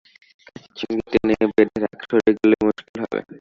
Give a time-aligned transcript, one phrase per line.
[0.47, 3.19] গাছের সঙ্গে টেনে নৌকা বাঁধ, সরে গেলে মুশকিল হবে।